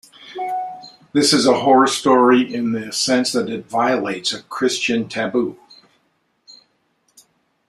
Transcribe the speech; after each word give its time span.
This 1.13 1.31
is 1.31 1.45
a 1.45 1.59
horror 1.59 1.85
story 1.85 2.51
in 2.55 2.71
the 2.71 2.91
sense 2.91 3.31
that 3.33 3.51
it 3.51 3.67
violates 3.69 4.33
a 4.33 4.41
Christian 4.41 5.07
taboo. 5.07 5.59